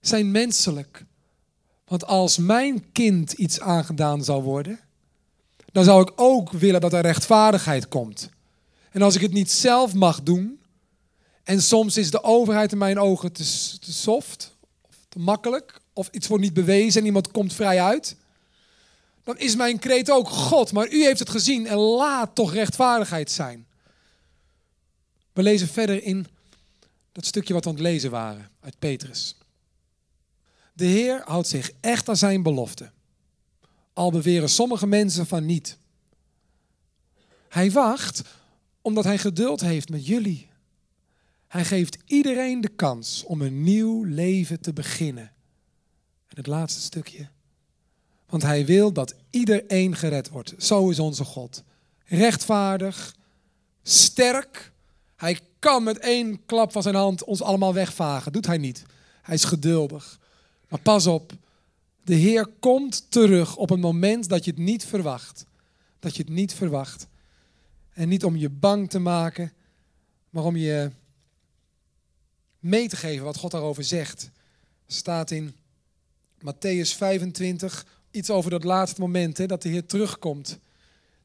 [0.00, 1.04] zijn menselijk.
[1.84, 4.80] Want als mijn kind iets aangedaan zou worden,
[5.72, 8.30] dan zou ik ook willen dat er rechtvaardigheid komt.
[8.90, 10.60] En als ik het niet zelf mag doen,
[11.42, 13.44] en soms is de overheid in mijn ogen te,
[13.78, 18.16] te soft, of te makkelijk, of iets wordt niet bewezen en iemand komt vrij uit,
[19.22, 20.72] dan is mijn kreet ook God.
[20.72, 23.66] Maar u heeft het gezien en laat toch rechtvaardigheid zijn.
[25.32, 26.26] We lezen verder in
[27.12, 29.36] dat stukje wat we aan het lezen waren uit Petrus.
[30.72, 32.90] De Heer houdt zich echt aan zijn belofte.
[33.92, 35.78] Al beweren sommige mensen van niet.
[37.48, 38.22] Hij wacht
[38.82, 40.48] omdat hij geduld heeft met jullie.
[41.48, 45.32] Hij geeft iedereen de kans om een nieuw leven te beginnen.
[46.28, 47.28] En het laatste stukje.
[48.32, 50.54] Want hij wil dat iedereen gered wordt.
[50.58, 51.62] Zo is onze God.
[52.04, 53.16] Rechtvaardig,
[53.82, 54.72] sterk.
[55.16, 58.32] Hij kan met één klap van zijn hand ons allemaal wegvagen.
[58.32, 58.82] Doet hij niet.
[59.22, 60.20] Hij is geduldig.
[60.68, 61.32] Maar pas op,
[62.04, 65.44] de Heer komt terug op een moment dat je het niet verwacht.
[65.98, 67.06] Dat je het niet verwacht.
[67.92, 69.52] En niet om je bang te maken,
[70.30, 70.90] maar om je
[72.58, 74.30] mee te geven wat God daarover zegt.
[74.86, 75.54] Staat in
[76.38, 80.58] Matthäus 25, iets over dat laatste moment, hè, dat de Heer terugkomt.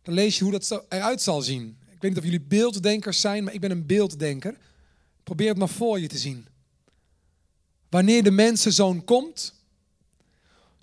[0.01, 1.77] Dan lees je hoe dat eruit zal zien.
[1.85, 4.57] Ik weet niet of jullie beelddenkers zijn, maar ik ben een beelddenker.
[5.23, 6.47] Probeer het maar voor je te zien.
[7.89, 9.53] Wanneer de mensenzoon komt,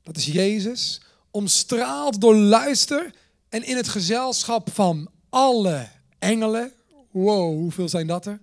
[0.02, 3.14] dat is Jezus, omstraald door luister
[3.48, 5.88] en in het gezelschap van alle
[6.18, 6.72] engelen,
[7.10, 8.40] wow, hoeveel zijn dat er?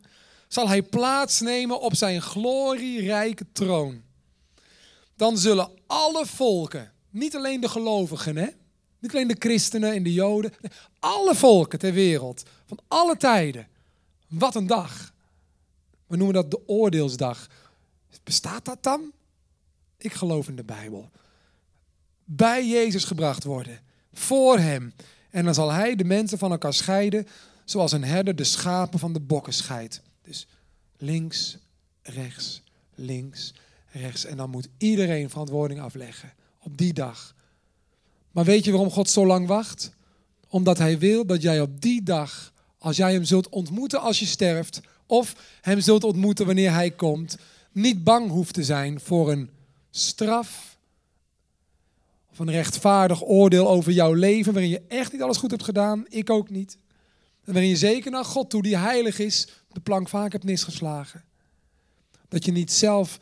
[0.47, 4.01] Zal hij plaatsnemen op zijn glorierijke troon.
[5.15, 8.47] Dan zullen alle volken, niet alleen de gelovigen, hè?
[9.01, 10.53] niet alleen de christenen en de joden,
[10.99, 13.67] alle volken ter wereld, van alle tijden.
[14.27, 15.13] Wat een dag.
[16.07, 17.49] We noemen dat de oordeelsdag.
[18.23, 19.11] Bestaat dat dan?
[19.97, 21.09] Ik geloof in de Bijbel.
[22.23, 23.79] Bij Jezus gebracht worden.
[24.13, 24.93] Voor Hem.
[25.29, 27.27] En dan zal Hij de mensen van elkaar scheiden.
[27.65, 30.01] Zoals een herder de schapen van de bokken scheidt.
[30.21, 30.47] Dus
[30.97, 31.57] links,
[32.01, 32.61] rechts,
[32.95, 33.53] links,
[33.91, 34.25] rechts.
[34.25, 36.33] En dan moet iedereen verantwoording afleggen.
[36.63, 37.35] Op die dag.
[38.31, 39.91] Maar weet je waarom God zo lang wacht?
[40.47, 44.25] Omdat Hij wil dat jij op die dag, als jij Hem zult ontmoeten als je
[44.25, 47.37] sterft, of Hem zult ontmoeten wanneer Hij komt,
[47.71, 49.49] niet bang hoeft te zijn voor een
[49.89, 50.77] straf
[52.31, 56.05] of een rechtvaardig oordeel over jouw leven, waarin je echt niet alles goed hebt gedaan,
[56.09, 56.77] ik ook niet.
[57.43, 61.23] En waarin je zeker naar God toe, die heilig is, de plank vaak hebt misgeslagen.
[62.29, 63.19] Dat je niet zelf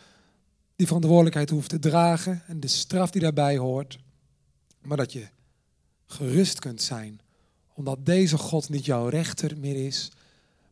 [0.80, 4.00] die verantwoordelijkheid hoeft te dragen en de straf die daarbij hoort,
[4.82, 5.28] maar dat je
[6.06, 7.20] gerust kunt zijn,
[7.74, 10.12] omdat deze God niet jouw rechter meer is,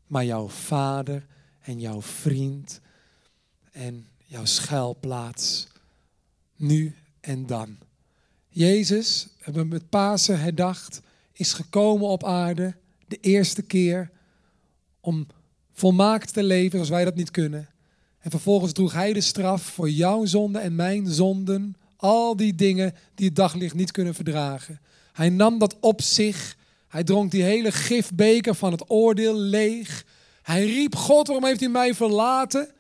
[0.06, 1.26] maar jouw vader
[1.60, 2.82] en jouw vriend
[3.72, 5.67] en jouw schuilplaats,
[6.56, 7.78] nu en dan.
[8.50, 11.02] Jezus, hebben we met Pasen herdacht,
[11.34, 12.76] is gekomen op aarde
[13.08, 14.12] de eerste keer
[15.00, 15.28] om
[15.72, 17.70] volmaakt te leven zoals wij dat niet kunnen.
[18.28, 22.96] En vervolgens droeg hij de straf voor jouw zonde en mijn zonden, al die dingen
[23.16, 24.80] die het daglicht niet kunnen verdragen.
[25.13, 26.58] Hij nam dat op zich.
[26.88, 30.06] Hij dronk die hele gifbeker van het oordeel leeg.
[30.42, 32.72] Hij riep, God, waarom heeft u mij verlaten?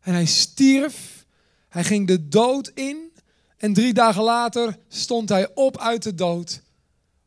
[0.00, 1.26] En hij stierf.
[1.68, 3.12] Hij ging de dood in.
[3.56, 6.62] En drie dagen later stond hij op uit de dood.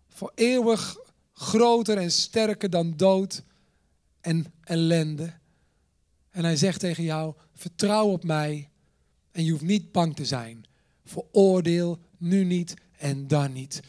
[0.10, 0.98] Voor eeuwig
[1.34, 3.44] groter en sterker dan dood
[4.22, 5.39] en ellende.
[6.40, 8.70] En hij zegt tegen jou: vertrouw op mij.
[9.32, 10.66] En je hoeft niet bang te zijn
[11.06, 13.82] voor oordeel, nu niet en dan niet.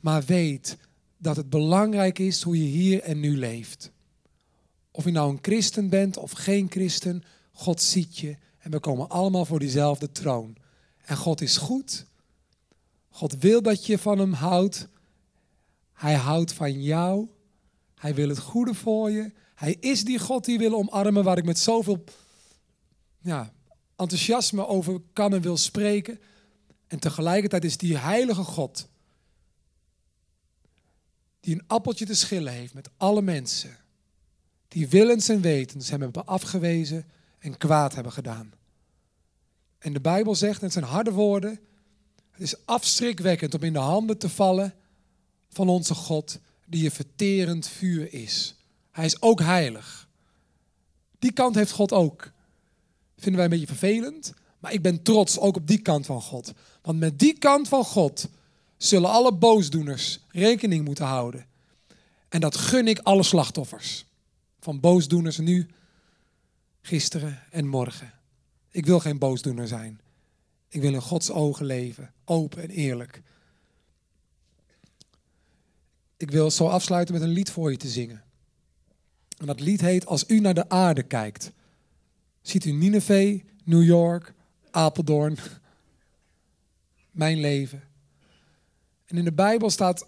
[0.00, 0.76] Maar weet
[1.16, 3.90] dat het belangrijk is hoe je hier en nu leeft.
[4.90, 9.08] Of je nou een christen bent of geen christen, God ziet je en we komen
[9.08, 10.56] allemaal voor diezelfde troon.
[11.04, 12.06] En God is goed.
[13.08, 14.88] God wil dat je van hem houdt.
[15.92, 17.28] Hij houdt van jou.
[17.94, 19.32] Hij wil het goede voor je.
[19.54, 22.04] Hij is die God die wil omarmen, waar ik met zoveel
[23.20, 23.52] ja,
[23.96, 26.20] enthousiasme over kan en wil spreken.
[26.86, 28.88] En tegelijkertijd is die heilige God,
[31.40, 33.76] die een appeltje te schillen heeft met alle mensen,
[34.68, 37.06] die willens en wetens hem hebben afgewezen
[37.38, 38.52] en kwaad hebben gedaan.
[39.78, 41.60] En de Bijbel zegt, en het zijn harde woorden,
[42.30, 44.74] het is afschrikwekkend om in de handen te vallen
[45.48, 48.54] van onze God, die een verterend vuur is.
[48.94, 50.08] Hij is ook heilig.
[51.18, 52.30] Die kant heeft God ook.
[53.16, 56.52] Vinden wij een beetje vervelend, maar ik ben trots ook op die kant van God.
[56.82, 58.28] Want met die kant van God
[58.76, 61.46] zullen alle boosdoeners rekening moeten houden.
[62.28, 64.04] En dat gun ik alle slachtoffers.
[64.60, 65.68] Van boosdoeners nu,
[66.80, 68.12] gisteren en morgen.
[68.70, 70.00] Ik wil geen boosdoener zijn.
[70.68, 73.22] Ik wil in Gods ogen leven, open en eerlijk.
[76.16, 78.24] Ik wil zo afsluiten met een lied voor je te zingen.
[79.36, 81.52] En dat lied heet Als u naar de aarde kijkt.
[82.42, 84.34] Ziet u Nineveh, New York,
[84.70, 85.36] Apeldoorn,
[87.10, 87.82] mijn leven.
[89.06, 90.06] En in de Bijbel staat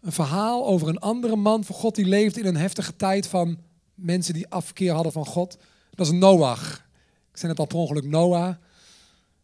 [0.00, 3.58] een verhaal over een andere man van God die leefde in een heftige tijd van
[3.94, 5.58] mensen die afkeer hadden van God.
[5.90, 6.86] Dat is Noach.
[7.30, 8.54] Ik zei net al per ongeluk Noah.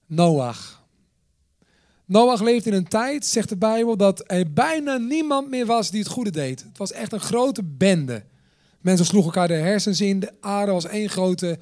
[0.06, 0.84] Noach.
[2.04, 6.00] Noach leefde in een tijd, zegt de Bijbel, dat er bijna niemand meer was die
[6.00, 6.62] het goede deed.
[6.62, 8.24] Het was echt een grote bende.
[8.80, 10.20] Mensen sloegen elkaar de hersens in.
[10.20, 11.58] De aarde was één grote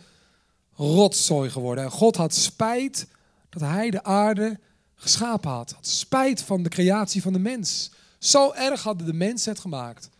[0.74, 1.84] rotzooi geworden.
[1.84, 3.06] En God had spijt
[3.48, 4.60] dat hij de aarde
[4.94, 5.72] geschapen had.
[5.72, 7.90] Had spijt van de creatie van de mens.
[8.18, 10.10] Zo erg hadden de mensen het gemaakt.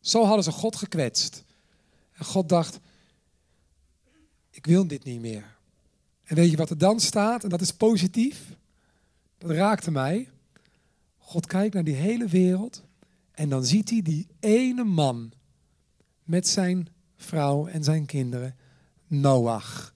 [0.00, 1.44] Zo hadden ze God gekwetst.
[2.12, 2.78] En God dacht,
[4.50, 5.56] ik wil dit niet meer.
[6.24, 7.44] En weet je wat er dan staat?
[7.44, 8.56] En dat is positief.
[9.38, 10.28] Dat raakte mij.
[11.18, 12.82] God kijkt naar die hele wereld
[13.32, 15.32] en dan ziet hij die ene man
[16.30, 18.56] met zijn vrouw en zijn kinderen,
[19.06, 19.94] Noach.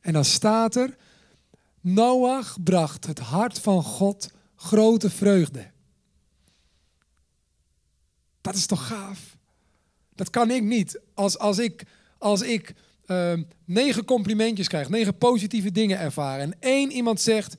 [0.00, 0.96] En dan staat er,
[1.80, 5.70] Noach bracht het hart van God grote vreugde.
[8.40, 9.36] Dat is toch gaaf?
[10.14, 11.00] Dat kan ik niet.
[11.14, 11.82] Als, als ik,
[12.18, 12.74] als ik
[13.06, 17.56] ehm, negen complimentjes krijg, negen positieve dingen ervaren en één iemand zegt,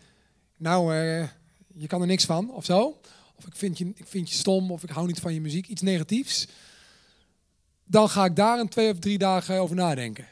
[0.58, 1.28] nou, eh,
[1.74, 3.00] je kan er niks van, of zo.
[3.36, 5.68] Of ik vind, je, ik vind je stom, of ik hou niet van je muziek,
[5.68, 6.48] iets negatiefs.
[7.88, 10.26] Dan ga ik daar een twee of drie dagen over nadenken.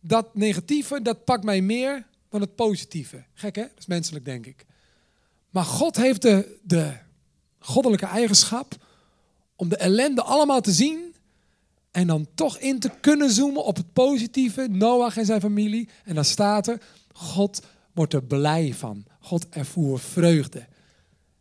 [0.00, 3.24] Dat negatieve, dat pakt mij meer dan het positieve.
[3.34, 3.62] Gek hè?
[3.62, 4.66] Dat is menselijk, denk ik.
[5.50, 6.92] Maar God heeft de, de
[7.58, 8.74] goddelijke eigenschap
[9.56, 11.14] om de ellende allemaal te zien
[11.90, 15.88] en dan toch in te kunnen zoomen op het positieve, Noach en zijn familie.
[16.04, 16.80] En dan staat er,
[17.12, 19.04] God wordt er blij van.
[19.20, 20.58] God ervoer vreugde.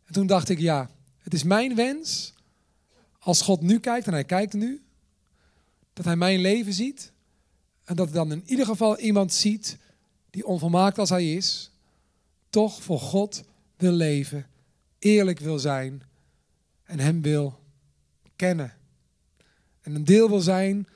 [0.05, 2.33] En toen dacht ik, ja, het is mijn wens,
[3.19, 4.85] als God nu kijkt, en hij kijkt nu,
[5.95, 7.12] dat hij mijn leven ziet.
[7.84, 9.77] En dat dan in ieder geval iemand ziet
[10.29, 11.71] die onvolmaakt als hij is,
[12.49, 13.43] toch voor God
[13.75, 14.47] wil leven,
[14.99, 16.03] eerlijk wil zijn
[16.84, 17.60] en hem wil
[18.36, 18.73] kennen.
[19.81, 20.88] En een deel wil zijn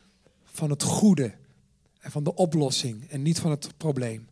[0.43, 1.33] van het goede
[1.99, 4.27] en van de oplossing en niet van het probleem.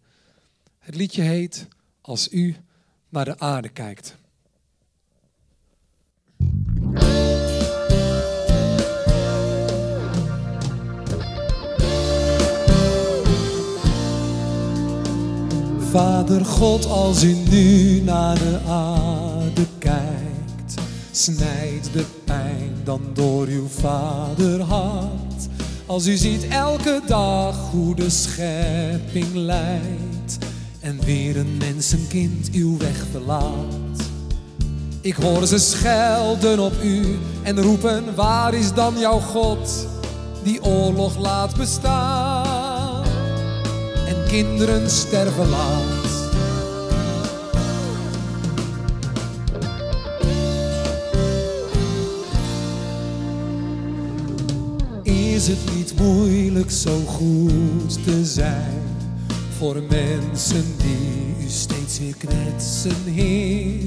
[0.79, 1.67] Het liedje heet
[2.01, 2.55] Als u
[3.09, 4.17] naar de aarde kijkt.
[15.97, 20.73] Vader God, als u nu naar de aarde kijkt,
[21.11, 25.47] snijdt de pijn dan door uw vaderhart.
[25.85, 30.37] Als u ziet elke dag hoe de schepping leidt
[30.79, 34.01] en weer een mensenkind uw weg verlaat.
[35.01, 39.87] Ik hoor ze schelden op u en roepen, waar is dan jouw God
[40.43, 42.26] die oorlog laat bestaan
[44.27, 46.05] kinderen sterven laat.
[55.03, 58.81] Is het niet moeilijk zo goed te zijn
[59.57, 63.79] voor mensen die u steeds weer kwetsen, Heer?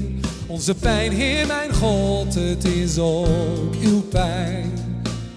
[0.47, 4.71] Onze pijn, Heer, mijn God, het is ook uw pijn.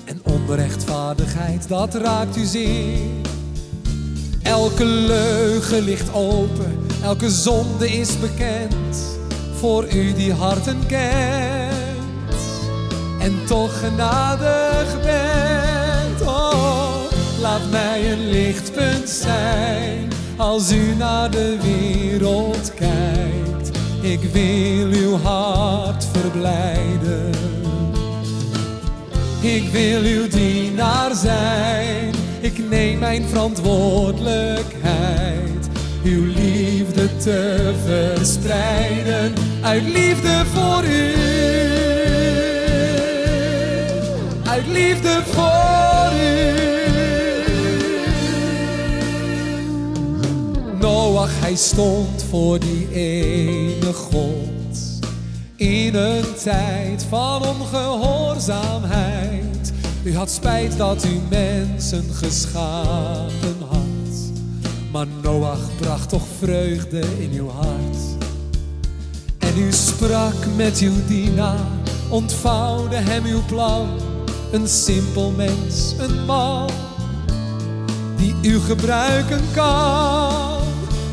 [0.05, 2.99] En onrechtvaardigheid, dat raakt u zeer.
[4.45, 9.19] Elke leugen ligt open, elke zonde is bekend
[9.59, 11.75] voor u die harten kent
[13.21, 16.21] en toch genadig bent.
[16.29, 16.95] Oh,
[17.41, 23.71] laat mij een lichtpunt zijn als u naar de wereld kijkt.
[24.01, 27.31] Ik wil uw hart verblijden.
[29.41, 32.24] Ik wil uw dienaar zijn.
[32.45, 35.69] Ik neem mijn verantwoordelijkheid.
[36.03, 39.33] Uw liefde te verspreiden.
[39.63, 41.13] Uit liefde voor u.
[44.49, 46.53] Uit liefde voor u.
[50.81, 54.79] Noach, hij stond voor die ene God.
[55.57, 59.34] In een tijd van ongehoorzaamheid.
[60.05, 64.33] U had spijt dat u mensen geschapen had.
[64.93, 67.97] Maar Noach bracht toch vreugde in uw hart.
[69.39, 71.67] En u sprak met uw dienaar,
[72.09, 73.89] ontvouwde hem uw plan.
[74.53, 76.71] Een simpel mens, een man,
[78.17, 80.63] die u gebruiken kan.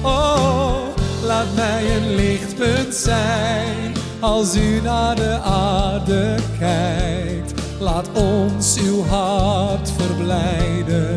[0.02, 0.76] Oh,
[1.24, 7.61] laat mij een lichtpunt zijn als u naar de aarde kijkt.
[7.82, 11.16] Laat ons uw hart verblijden.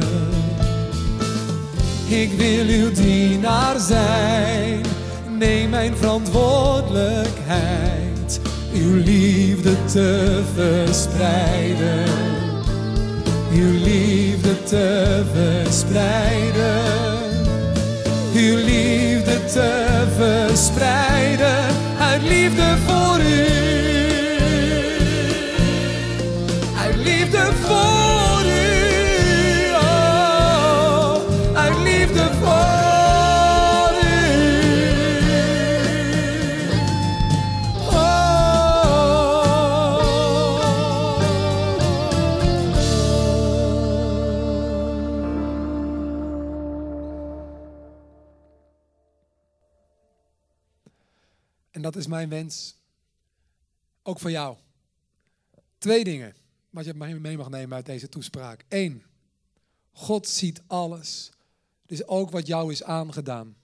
[2.08, 4.80] Ik wil uw dienaar zijn.
[5.38, 8.40] Neem mijn verantwoordelijkheid.
[8.74, 12.04] Uw liefde te verspreiden.
[13.52, 16.82] Uw liefde te verspreiden.
[18.34, 21.64] Uw liefde te verspreiden.
[21.98, 23.13] Uit liefde voor
[51.74, 52.76] En dat is mijn wens.
[54.02, 54.56] Ook voor jou.
[55.78, 56.36] Twee dingen
[56.70, 58.64] wat je mee mag nemen uit deze toespraak.
[58.68, 59.02] Eén,
[59.92, 61.30] God ziet alles.
[61.86, 63.56] Dus ook wat jou is aangedaan.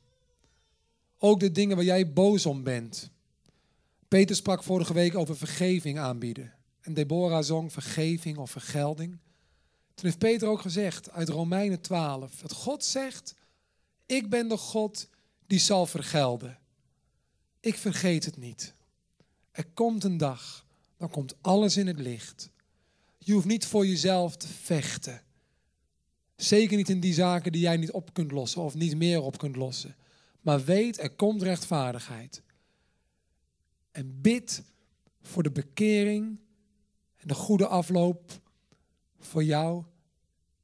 [1.19, 3.11] Ook de dingen waar jij boos om bent.
[4.09, 6.55] Peter sprak vorige week over vergeving aanbieden.
[6.81, 9.19] En Deborah zong vergeving of vergelding.
[9.95, 13.35] Toen heeft Peter ook gezegd uit Romeinen 12 dat God zegt:
[14.07, 15.09] Ik ben de God
[15.47, 16.60] die zal vergelden.
[17.61, 18.75] Ik vergeet het niet.
[19.51, 22.51] Er komt een dag, dan komt alles in het licht.
[23.19, 25.23] Je hoeft niet voor jezelf te vechten.
[26.37, 29.39] Zeker niet in die zaken die jij niet op kunt lossen of niet meer op
[29.39, 29.97] kunt lossen.
[30.41, 32.43] Maar weet, er komt rechtvaardigheid.
[33.91, 34.63] En bid
[35.23, 36.39] voor de bekering
[37.17, 38.41] en de goede afloop
[39.19, 39.85] voor jou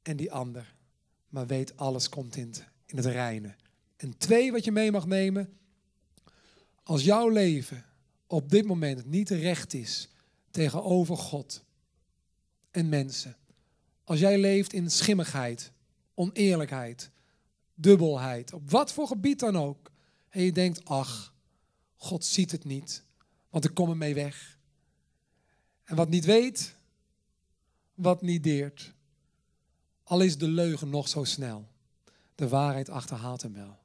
[0.01, 0.75] en die ander.
[1.29, 3.55] Maar weet, alles komt in het, in het reine.
[3.97, 5.57] En twee, wat je mee mag nemen.
[6.87, 7.85] Als jouw leven
[8.27, 10.09] op dit moment niet recht is
[10.51, 11.63] tegenover God
[12.71, 13.35] en mensen.
[14.03, 15.71] Als jij leeft in schimmigheid,
[16.13, 17.09] oneerlijkheid,
[17.75, 19.91] dubbelheid, op wat voor gebied dan ook.
[20.29, 21.33] En je denkt, ach,
[21.95, 23.03] God ziet het niet,
[23.49, 24.57] want ik kom ermee weg.
[25.83, 26.75] En wat niet weet,
[27.93, 28.93] wat niet deert.
[30.03, 31.67] Al is de leugen nog zo snel.
[32.35, 33.79] De waarheid achterhaalt hem wel.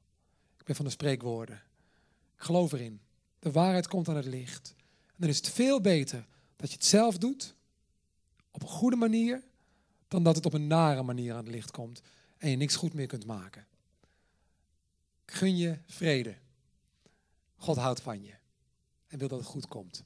[0.58, 1.62] Ik ben van de spreekwoorden.
[2.42, 3.00] Geloof erin.
[3.38, 4.74] De waarheid komt aan het licht.
[5.06, 6.26] En dan is het veel beter
[6.56, 7.54] dat je het zelf doet,
[8.50, 9.42] op een goede manier,
[10.08, 12.02] dan dat het op een nare manier aan het licht komt
[12.38, 13.66] en je niks goed meer kunt maken.
[15.24, 16.36] Ik gun je vrede.
[17.56, 18.34] God houdt van je
[19.06, 20.04] en wil dat het goed komt.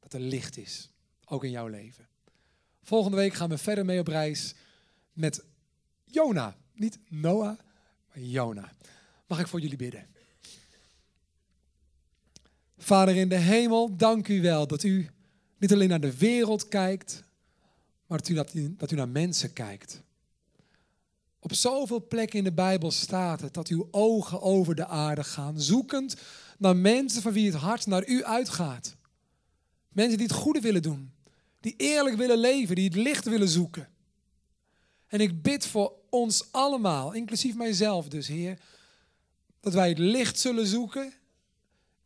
[0.00, 0.90] Dat er licht is,
[1.24, 2.08] ook in jouw leven.
[2.82, 4.54] Volgende week gaan we verder mee op reis
[5.12, 5.44] met
[6.04, 6.56] Jona.
[6.72, 7.58] Niet Noah,
[8.08, 8.72] maar Jona.
[9.26, 10.17] Mag ik voor jullie bidden?
[12.78, 15.08] Vader in de hemel, dank u wel dat u
[15.58, 17.24] niet alleen naar de wereld kijkt,
[18.06, 18.34] maar dat u,
[18.76, 20.02] dat u, naar mensen kijkt.
[21.38, 25.60] Op zoveel plekken in de Bijbel staat het dat uw ogen over de aarde gaan,
[25.60, 26.16] zoekend
[26.58, 28.96] naar mensen van wie het hart naar u uitgaat.
[29.88, 31.12] Mensen die het goede willen doen,
[31.60, 33.88] die eerlijk willen leven, die het licht willen zoeken.
[35.06, 38.58] En ik bid voor ons allemaal, inclusief mijzelf dus, Heer,
[39.60, 41.12] dat wij het licht zullen zoeken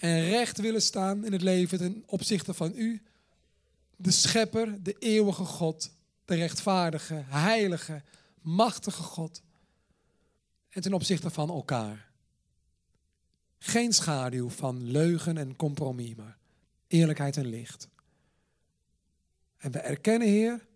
[0.02, 3.02] en recht willen staan in het leven ten opzichte van U,
[3.96, 5.90] de Schepper, de eeuwige God,
[6.24, 8.02] de rechtvaardige, heilige,
[8.40, 9.42] machtige God.
[10.68, 12.10] En ten opzichte van elkaar.
[13.58, 16.38] Geen schaduw van leugen en compromis, maar
[16.86, 17.88] eerlijkheid en licht.
[19.58, 20.66] En we erkennen, Heer,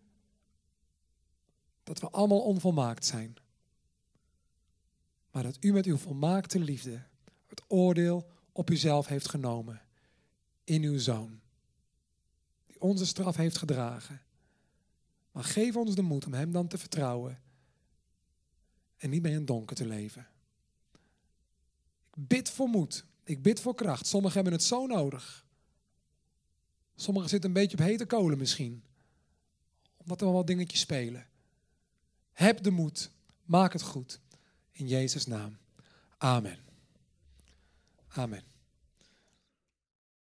[1.84, 3.36] dat we allemaal onvolmaakt zijn.
[5.30, 7.02] Maar dat U met uw volmaakte liefde
[7.46, 9.80] het oordeel op uzelf heeft genomen
[10.64, 11.40] in uw zoon,
[12.66, 14.22] die onze straf heeft gedragen.
[15.32, 17.40] Maar geef ons de moed om Hem dan te vertrouwen
[18.96, 20.26] en niet meer in het donker te leven.
[22.14, 24.06] Ik bid voor moed, ik bid voor kracht.
[24.06, 25.44] Sommigen hebben het zo nodig.
[26.94, 28.82] Sommigen zitten een beetje op hete kolen misschien,
[29.96, 31.26] omdat er wel wat dingetjes spelen.
[32.32, 33.10] Heb de moed,
[33.44, 34.20] maak het goed.
[34.72, 35.58] In Jezus' naam.
[36.18, 36.65] Amen.
[38.18, 38.55] Amen.